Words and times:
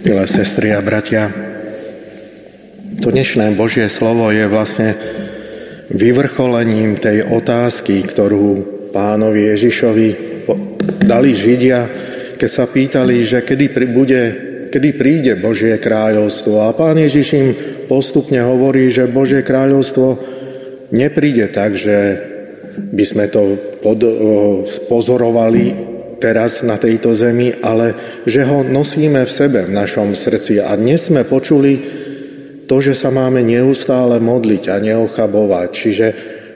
Milé 0.00 0.26
sestry 0.26 0.74
a 0.74 0.82
bratia, 0.82 1.30
to 2.98 3.14
dnešné 3.14 3.54
Božie 3.54 3.86
slovo 3.86 4.28
je 4.34 4.44
vlastne 4.50 4.98
vyvrcholením 5.90 6.98
tej 6.98 7.26
otázky, 7.26 8.02
ktorú 8.02 8.46
pánovi 8.90 9.54
Ježišovi 9.54 10.08
dali 11.06 11.30
Židia, 11.34 11.86
keď 12.34 12.50
sa 12.50 12.66
pýtali, 12.66 13.22
že 13.26 13.38
kedy, 13.42 13.66
bude, 13.90 14.22
kedy 14.70 14.88
príde 14.98 15.32
Božie 15.38 15.78
kráľovstvo. 15.78 16.66
A 16.66 16.74
pán 16.74 16.98
Ježiš 16.98 17.28
im 17.38 17.48
postupne 17.90 18.42
hovorí, 18.42 18.90
že 18.90 19.10
Božie 19.10 19.42
kráľovstvo 19.42 20.18
nepríde 20.94 21.50
tak, 21.50 21.78
že 21.78 22.29
by 22.88 23.04
sme 23.04 23.28
to 23.28 23.60
pod, 23.84 24.00
pozorovali 24.88 25.90
teraz 26.20 26.60
na 26.60 26.76
tejto 26.76 27.16
zemi, 27.16 27.52
ale 27.64 27.96
že 28.28 28.44
ho 28.44 28.60
nosíme 28.60 29.24
v 29.24 29.32
sebe, 29.32 29.64
v 29.64 29.72
našom 29.72 30.12
srdci. 30.12 30.60
A 30.60 30.76
dnes 30.76 31.08
sme 31.08 31.24
počuli 31.24 31.80
to, 32.68 32.78
že 32.78 32.94
sa 32.94 33.10
máme 33.10 33.42
neustále 33.42 34.20
modliť 34.20 34.70
a 34.70 34.76
neochabovať. 34.78 35.68
Čiže 35.72 36.06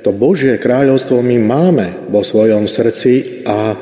to 0.04 0.12
Božie 0.12 0.60
kráľovstvo 0.60 1.24
my 1.24 1.40
máme 1.40 1.86
vo 2.12 2.20
svojom 2.20 2.68
srdci, 2.68 3.42
a, 3.48 3.72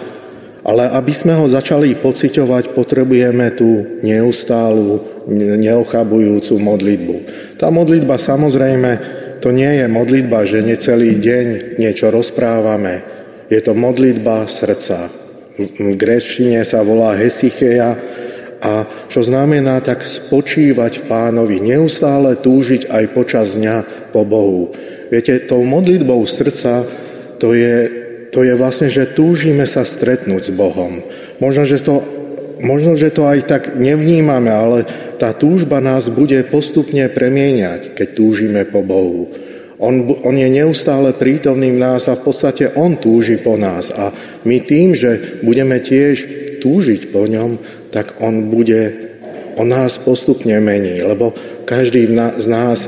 ale 0.62 0.86
aby 0.96 1.12
sme 1.12 1.34
ho 1.34 1.50
začali 1.50 1.98
pociťovať, 1.98 2.78
potrebujeme 2.78 3.52
tú 3.58 4.00
neustálu, 4.06 5.02
neochabujúcu 5.58 6.54
modlitbu. 6.62 7.16
Tá 7.58 7.74
modlitba 7.74 8.16
samozrejme, 8.22 9.20
to 9.42 9.50
nie 9.50 9.82
je 9.82 9.86
modlitba, 9.90 10.46
že 10.46 10.62
necelý 10.62 11.18
deň 11.18 11.76
niečo 11.82 12.14
rozprávame. 12.14 13.02
Je 13.50 13.58
to 13.58 13.74
modlitba 13.74 14.46
srdca. 14.46 15.10
V 15.58 15.98
gréčtine 15.98 16.62
sa 16.62 16.80
volá 16.86 17.18
hesycheia, 17.18 17.98
a 18.62 18.86
čo 19.10 19.26
znamená 19.26 19.82
tak 19.82 20.06
spočívať 20.06 21.02
v 21.02 21.06
pánovi, 21.10 21.58
neustále 21.58 22.38
túžiť 22.38 22.86
aj 22.86 23.04
počas 23.10 23.58
dňa 23.58 24.08
po 24.14 24.22
Bohu. 24.22 24.70
Viete, 25.10 25.42
tou 25.42 25.66
modlitbou 25.66 26.22
srdca 26.30 26.86
to 27.42 27.58
je, 27.58 27.90
to 28.30 28.46
je 28.46 28.54
vlastne, 28.54 28.86
že 28.86 29.10
túžime 29.18 29.66
sa 29.66 29.82
stretnúť 29.82 30.48
s 30.48 30.52
Bohom. 30.54 31.02
Možno 31.42 31.66
že, 31.66 31.82
to, 31.82 32.06
možno, 32.62 32.96
že 32.96 33.12
to 33.12 33.26
aj 33.26 33.40
tak 33.44 33.62
nevnímame, 33.76 34.48
ale 34.48 34.86
tá 35.18 35.34
túžba 35.34 35.82
nás 35.82 36.08
bude 36.08 36.40
postupne 36.48 37.04
premieňať, 37.10 37.92
keď 37.92 38.08
túžime 38.14 38.62
po 38.64 38.80
Bohu. 38.80 39.28
On, 39.82 39.94
on 40.22 40.34
je 40.38 40.46
neustále 40.46 41.10
prítomný 41.10 41.74
v 41.74 41.82
nás 41.82 42.06
a 42.06 42.14
v 42.14 42.22
podstate 42.22 42.70
On 42.78 42.94
túži 42.94 43.42
po 43.42 43.58
nás. 43.58 43.90
A 43.90 44.14
my 44.46 44.62
tým, 44.62 44.94
že 44.94 45.42
budeme 45.42 45.82
tiež 45.82 46.42
túžiť 46.62 47.10
po 47.10 47.26
ňom, 47.26 47.58
tak 47.90 48.22
on 48.22 48.46
bude, 48.46 48.94
on 49.58 49.66
nás 49.66 49.98
postupne 49.98 50.54
mení, 50.62 51.02
lebo 51.02 51.34
každý 51.66 52.06
z 52.14 52.46
nás 52.46 52.86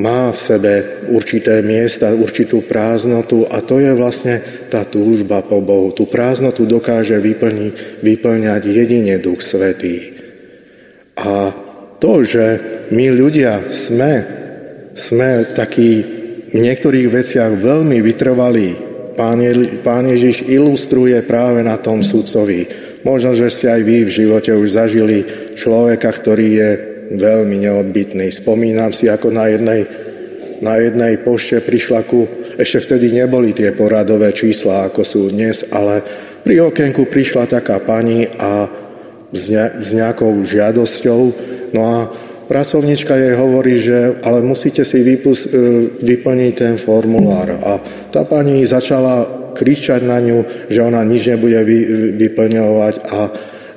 má 0.00 0.32
v 0.32 0.38
sebe 0.40 0.72
určité 1.12 1.60
miesta, 1.60 2.16
určitú 2.16 2.64
prázdnotu 2.64 3.44
a 3.44 3.60
to 3.60 3.76
je 3.76 3.92
vlastne 3.92 4.40
tá 4.72 4.88
túžba 4.88 5.44
po 5.44 5.60
Bohu. 5.60 5.92
Tú 5.92 6.08
prázdnotu 6.08 6.64
dokáže 6.64 7.20
vyplniť, 7.20 8.00
vyplňať 8.00 8.62
jedine 8.64 9.20
Duch 9.20 9.44
Svetý. 9.44 10.16
A 11.20 11.52
to, 12.00 12.24
že 12.24 12.46
my 12.88 13.12
ľudia 13.12 13.68
sme, 13.68 14.12
sme 14.96 15.52
takí 15.52 16.00
v 16.52 16.56
niektorých 16.56 17.08
veciach 17.12 17.52
veľmi 17.52 18.00
vytrvalí, 18.00 18.92
Pán, 19.12 19.44
Je, 19.44 19.76
Pán 19.84 20.08
Ježiš 20.08 20.48
ilustruje 20.48 21.20
práve 21.28 21.60
na 21.60 21.76
tom 21.76 22.00
sudcovi. 22.00 22.64
Možno, 23.04 23.36
že 23.36 23.52
ste 23.52 23.68
aj 23.68 23.82
vy 23.84 24.08
v 24.08 24.14
živote 24.24 24.56
už 24.56 24.68
zažili 24.72 25.18
človeka, 25.52 26.08
ktorý 26.08 26.48
je 26.48 26.70
veľmi 27.16 27.56
neodbitný. 27.62 28.32
Spomínam 28.32 28.92
si, 28.96 29.08
ako 29.08 29.32
na 29.32 29.48
jednej, 29.50 29.84
na 30.64 30.78
jednej 30.80 31.20
pošte 31.20 31.60
prišla 31.60 32.00
ku, 32.08 32.28
ešte 32.56 32.88
vtedy 32.88 33.12
neboli 33.12 33.56
tie 33.56 33.72
poradové 33.72 34.32
čísla, 34.32 34.88
ako 34.88 35.02
sú 35.02 35.20
dnes, 35.32 35.64
ale 35.72 36.02
pri 36.42 36.68
okenku 36.68 37.08
prišla 37.08 37.48
taká 37.48 37.80
pani 37.80 38.26
a 38.26 38.66
s, 39.32 39.44
ne, 39.48 39.66
s 39.80 39.88
nejakou 39.96 40.44
žiadosťou, 40.44 41.20
no 41.72 41.80
a 41.82 41.96
pracovnička 42.52 43.16
jej 43.16 43.32
hovorí, 43.32 43.80
že 43.80 44.20
ale 44.20 44.44
musíte 44.44 44.84
si 44.84 45.00
vypus, 45.00 45.48
e, 45.48 45.48
vyplniť 45.96 46.52
ten 46.52 46.74
formulár. 46.76 47.56
A 47.64 47.80
tá 48.12 48.28
pani 48.28 48.60
začala 48.68 49.40
kričať 49.56 50.04
na 50.04 50.20
ňu, 50.20 50.68
že 50.68 50.80
ona 50.84 51.00
nič 51.04 51.32
nebude 51.32 51.60
vy, 51.64 51.78
vyplňovať 52.20 52.94
a 53.08 53.18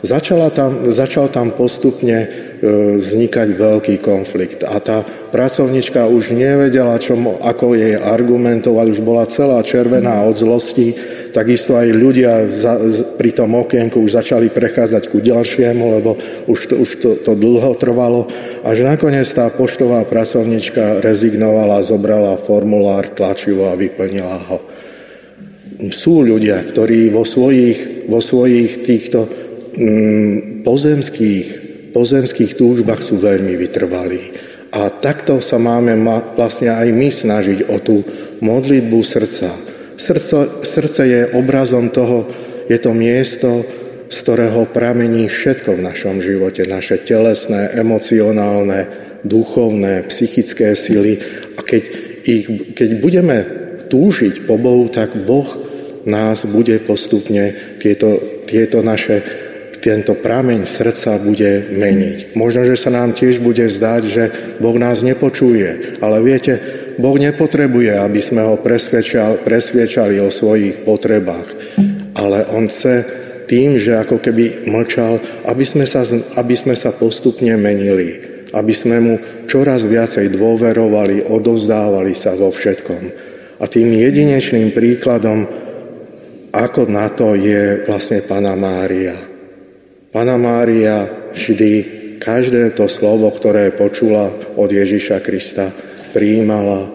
začala 0.03 0.51
tam, 0.51 0.91
začal 0.91 1.31
tam 1.31 1.51
postupne 1.55 2.27
vznikať 2.65 3.53
veľký 3.53 3.95
konflikt. 4.01 4.65
A 4.65 4.81
tá 4.81 5.05
pracovnička 5.05 6.09
už 6.09 6.33
nevedela, 6.33 6.97
čo, 6.97 7.13
ako 7.21 7.77
jej 7.77 7.93
argumentovať, 7.99 8.85
už 8.89 8.99
bola 9.05 9.29
celá 9.29 9.61
červená 9.61 10.25
od 10.25 10.39
zlosti, 10.39 10.95
takisto 11.35 11.75
aj 11.75 11.87
ľudia 11.91 12.47
za, 12.47 12.79
pri 13.19 13.35
tom 13.35 13.59
okienku 13.59 13.99
už 13.99 14.15
začali 14.15 14.47
prechádzať 14.49 15.11
ku 15.11 15.19
ďalšiemu, 15.19 15.83
lebo 15.99 16.15
už 16.47 16.59
to, 16.71 16.75
už 16.79 16.89
to, 17.03 17.09
to 17.19 17.31
dlho 17.35 17.75
trvalo, 17.75 18.31
až 18.63 18.87
nakoniec 18.87 19.27
tá 19.29 19.51
poštová 19.51 20.07
pracovnička 20.07 21.03
rezignovala, 21.03 21.83
zobrala 21.83 22.39
formulár, 22.39 23.11
tlačivo 23.11 23.67
a 23.67 23.77
vyplnila 23.77 24.39
ho. 24.49 24.59
Sú 25.91 26.23
ľudia, 26.23 26.63
ktorí 26.63 27.11
vo 27.11 27.27
svojich, 27.27 28.07
vo 28.07 28.23
svojich 28.23 28.87
týchto 28.87 29.27
mm, 29.75 30.63
pozemských, 30.63 31.64
pozemských 31.95 32.59
túžbách 32.59 32.99
sú 32.99 33.23
veľmi 33.23 33.55
vytrvalí. 33.55 34.35
A 34.75 34.91
takto 34.91 35.39
sa 35.39 35.55
máme 35.55 35.95
vlastne 36.35 36.75
aj 36.75 36.91
my 36.91 37.07
snažiť 37.07 37.71
o 37.71 37.79
tú 37.79 38.03
modlitbu 38.43 38.99
srdca. 38.99 39.55
Srdce, 39.95 40.67
srdce 40.67 41.01
je 41.07 41.21
obrazom 41.39 41.87
toho, 41.87 42.27
je 42.67 42.75
to 42.75 42.91
miesto, 42.91 43.63
z 44.11 44.17
ktorého 44.19 44.67
pramení 44.67 45.31
všetko 45.31 45.79
v 45.79 45.85
našom 45.87 46.19
živote, 46.19 46.67
naše 46.67 46.99
telesné, 47.07 47.71
emocionálne, 47.79 48.91
duchovné, 49.23 50.03
psychické 50.11 50.75
sily. 50.75 51.23
A 51.55 51.63
keď, 51.63 51.83
ich, 52.27 52.75
keď 52.75 52.89
budeme 52.99 53.37
túžiť 53.87 54.43
po 54.43 54.59
Bohu, 54.59 54.91
tak 54.91 55.15
Boh 55.23 55.47
nás 56.03 56.43
bude 56.43 56.77
postupne 56.83 57.55
tieto, 57.79 58.19
tieto 58.45 58.83
naše 58.83 59.44
tento 59.85 60.17
prameň 60.17 60.65
srdca 60.65 61.21
bude 61.21 61.69
meniť. 61.69 62.33
Možno, 62.33 62.65
že 62.65 62.73
sa 62.73 62.89
nám 62.89 63.13
tiež 63.13 63.37
bude 63.37 63.69
zdať, 63.69 64.01
že 64.09 64.23
Boh 64.57 64.73
nás 64.81 65.05
nepočuje, 65.05 66.01
ale 66.01 66.25
viete, 66.25 66.57
Boh 66.97 67.13
nepotrebuje, 67.13 67.93
aby 67.93 68.17
sme 68.17 68.41
ho 68.41 68.57
presviečali, 68.57 69.45
presviečali 69.45 70.17
o 70.25 70.33
svojich 70.33 70.81
potrebách, 70.81 71.77
ale 72.17 72.49
On 72.49 72.65
chce 72.65 73.05
tým, 73.45 73.77
že 73.77 73.93
ako 73.93 74.17
keby 74.17 74.65
mlčal, 74.65 75.21
aby 75.45 75.61
sme 75.61 75.85
sa, 75.85 76.01
aby 76.33 76.55
sme 76.57 76.73
sa 76.73 76.89
postupne 76.89 77.53
menili, 77.53 78.41
aby 78.57 78.73
sme 78.73 78.97
mu 78.97 79.13
čoraz 79.45 79.85
viacej 79.85 80.33
dôverovali, 80.33 81.29
odovzdávali 81.29 82.17
sa 82.17 82.33
vo 82.33 82.49
všetkom. 82.49 83.03
A 83.61 83.69
tým 83.69 83.93
jedinečným 83.93 84.73
príkladom 84.73 85.45
ako 86.55 86.87
na 86.87 87.11
to 87.11 87.35
je 87.35 87.83
vlastne 87.83 88.23
Pana 88.23 88.55
Mária. 88.55 89.34
Pana 90.15 90.39
Mária 90.39 91.11
vždy 91.35 91.71
každé 92.23 92.71
to 92.79 92.87
slovo, 92.87 93.27
ktoré 93.35 93.75
počula 93.75 94.31
od 94.55 94.71
Ježiša 94.71 95.19
Krista, 95.19 95.75
prijímala, 96.15 96.87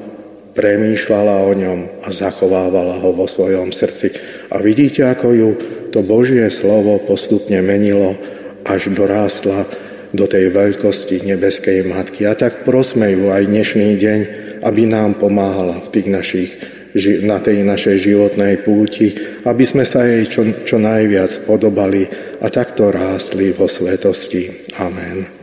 premýšľala 0.56 1.44
o 1.44 1.52
ňom 1.52 2.00
a 2.00 2.08
zachovávala 2.08 2.96
ho 3.04 3.12
vo 3.12 3.28
svojom 3.28 3.76
srdci. 3.76 4.16
A 4.48 4.64
vidíte, 4.64 5.04
ako 5.04 5.28
ju 5.36 5.50
to 5.92 6.00
Božie 6.00 6.48
slovo 6.48 6.96
postupne 7.04 7.60
menilo, 7.60 8.16
až 8.64 8.88
dorástla 8.88 9.68
do 10.16 10.24
tej 10.24 10.48
veľkosti 10.56 11.20
nebeskej 11.20 11.92
matky. 11.92 12.24
A 12.24 12.32
tak 12.32 12.64
prosme 12.64 13.12
ju 13.12 13.28
aj 13.28 13.44
dnešný 13.44 14.00
deň, 14.00 14.20
aby 14.64 14.88
nám 14.88 15.20
pomáhala 15.20 15.76
v 15.76 15.92
tých 15.92 16.08
našich 16.08 16.50
na 17.22 17.38
tej 17.38 17.62
našej 17.62 18.02
životnej 18.02 18.66
púti, 18.66 19.14
aby 19.46 19.62
sme 19.62 19.86
sa 19.86 20.02
jej 20.02 20.26
čo, 20.26 20.42
čo 20.66 20.74
najviac 20.82 21.46
podobali 21.46 22.29
a 22.40 22.50
takto 22.50 22.90
rástli 22.90 23.52
vo 23.52 23.68
svetosti. 23.68 24.64
Amen. 24.80 25.39